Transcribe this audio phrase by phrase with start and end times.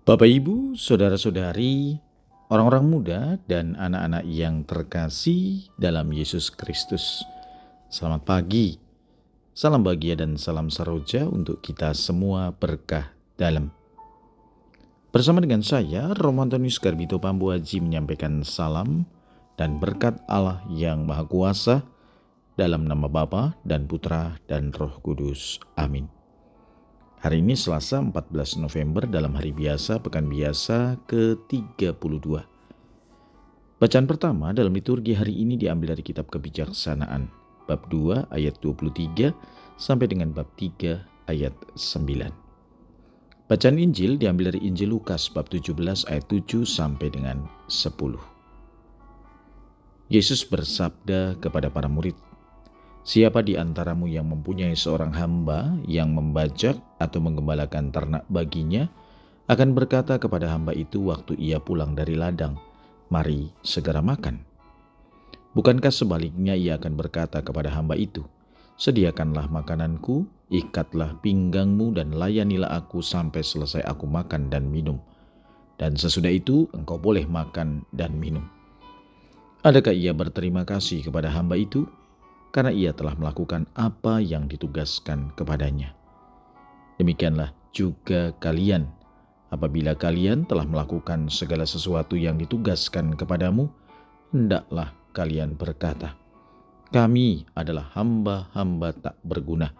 [0.00, 2.00] Bapak, Ibu, saudara-saudari,
[2.48, 7.20] orang-orang muda, dan anak-anak yang terkasih dalam Yesus Kristus,
[7.92, 8.80] selamat pagi,
[9.52, 13.68] salam bahagia, dan salam saroja untuk kita semua berkah dalam.
[15.12, 19.04] Bersama dengan saya, Romantonius Garbito Pambu Haji menyampaikan salam
[19.60, 21.84] dan berkat Allah yang Maha Kuasa
[22.56, 25.60] dalam nama Bapa dan Putra dan Roh Kudus.
[25.76, 26.19] Amin.
[27.20, 31.92] Hari ini Selasa 14 November dalam hari biasa pekan biasa ke-32.
[33.76, 37.28] Bacaan pertama dalam liturgi hari ini diambil dari kitab kebijaksanaan
[37.68, 39.36] bab 2 ayat 23
[39.76, 43.52] sampai dengan bab 3 ayat 9.
[43.52, 45.76] Bacaan Injil diambil dari Injil Lukas bab 17
[46.08, 48.16] ayat 7 sampai dengan 10.
[50.08, 52.16] Yesus bersabda kepada para murid,
[53.00, 58.92] Siapa di antaramu yang mempunyai seorang hamba yang membajak atau menggembalakan ternak baginya,
[59.48, 62.60] akan berkata kepada hamba itu waktu ia pulang dari ladang,
[63.08, 64.44] "Mari segera makan."
[65.56, 68.22] Bukankah sebaliknya ia akan berkata kepada hamba itu,
[68.78, 75.02] "Sediakanlah makananku, ikatlah pinggangmu, dan layanilah aku sampai selesai aku makan dan minum,
[75.80, 78.46] dan sesudah itu engkau boleh makan dan minum."
[79.66, 81.88] Adakah ia berterima kasih kepada hamba itu?
[82.50, 85.94] Karena ia telah melakukan apa yang ditugaskan kepadanya.
[86.98, 88.90] Demikianlah juga kalian,
[89.54, 93.70] apabila kalian telah melakukan segala sesuatu yang ditugaskan kepadamu,
[94.34, 96.18] hendaklah kalian berkata,
[96.90, 99.70] "Kami adalah hamba-hamba tak berguna.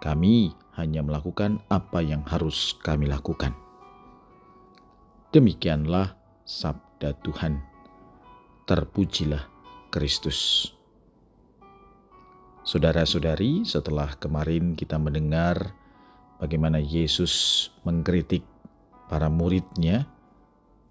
[0.00, 3.52] Kami hanya melakukan apa yang harus kami lakukan."
[5.32, 6.16] Demikianlah
[6.48, 7.60] sabda Tuhan.
[8.64, 9.44] Terpujilah
[9.92, 10.75] Kristus.
[12.66, 15.70] Saudara-saudari, setelah kemarin kita mendengar
[16.42, 18.42] bagaimana Yesus mengkritik
[19.06, 20.10] para muridnya,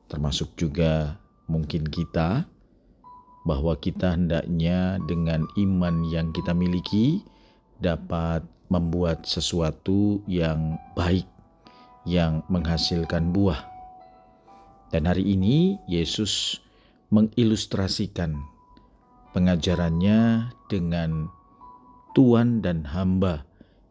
[0.08, 1.20] termasuk juga
[1.52, 2.48] mungkin kita,
[3.44, 7.20] bahwa kita hendaknya dengan iman yang kita miliki
[7.84, 11.28] dapat membuat sesuatu yang baik,
[12.08, 13.60] yang menghasilkan buah.
[14.96, 16.56] Dan hari ini Yesus
[17.12, 18.40] mengilustrasikan
[19.36, 21.28] pengajarannya dengan
[22.16, 23.44] tuan dan hamba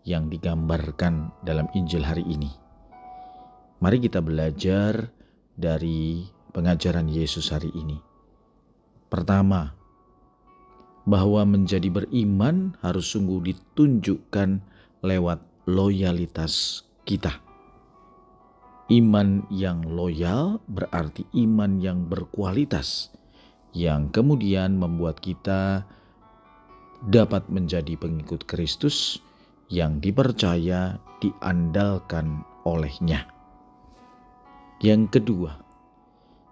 [0.09, 2.49] yang digambarkan dalam Injil hari ini.
[3.85, 5.13] Mari kita belajar
[5.53, 6.25] dari
[6.57, 8.01] pengajaran Yesus hari ini.
[9.13, 9.77] Pertama,
[11.05, 14.65] bahwa menjadi beriman harus sungguh ditunjukkan
[15.05, 17.45] lewat loyalitas kita.
[18.89, 23.13] Iman yang loyal berarti iman yang berkualitas,
[23.77, 25.85] yang kemudian membuat kita
[27.03, 29.19] dapat menjadi pengikut Kristus
[29.73, 33.27] yang dipercaya diandalkan olehnya.
[34.85, 35.53] Yang kedua,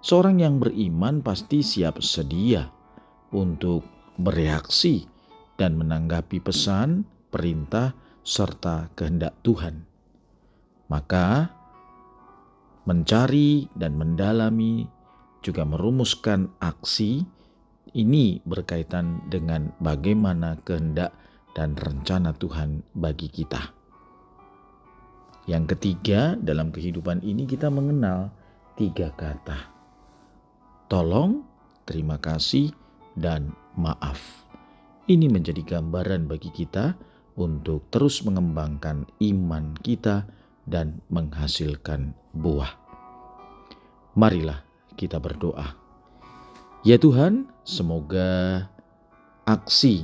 [0.00, 2.66] seorang yang beriman pasti siap sedia
[3.32, 3.84] untuk
[4.16, 5.04] bereaksi
[5.60, 7.92] dan menanggapi pesan, perintah,
[8.22, 9.84] serta kehendak Tuhan.
[10.88, 11.50] Maka,
[12.84, 14.86] mencari dan mendalami
[15.42, 17.26] juga merumuskan aksi
[17.90, 21.10] ini berkaitan dengan bagaimana kehendak
[21.52, 23.74] dan rencana Tuhan bagi kita.
[25.50, 28.30] Yang ketiga, dalam kehidupan ini kita mengenal
[28.78, 29.58] tiga kata:
[30.86, 31.42] tolong,
[31.82, 32.70] terima kasih,
[33.18, 34.46] dan maaf.
[35.10, 36.94] Ini menjadi gambaran bagi kita
[37.34, 40.30] untuk terus mengembangkan iman kita
[40.62, 42.70] dan menghasilkan buah.
[44.14, 44.62] Marilah
[44.94, 45.81] kita berdoa.
[46.82, 48.66] Ya Tuhan, semoga
[49.46, 50.02] aksi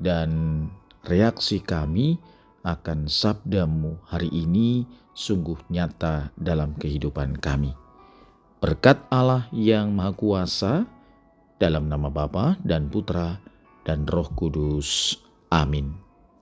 [0.00, 0.64] dan
[1.04, 2.16] reaksi kami
[2.64, 7.76] akan sabdamu hari ini sungguh nyata dalam kehidupan kami.
[8.56, 10.88] Berkat Allah yang Maha Kuasa,
[11.60, 13.36] dalam nama Bapa dan Putra
[13.84, 15.12] dan Roh Kudus.
[15.52, 16.07] Amin.